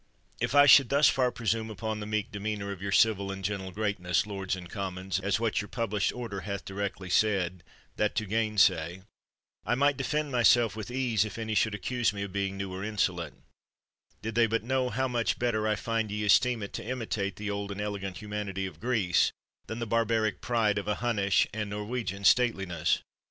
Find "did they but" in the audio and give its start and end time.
14.23-14.63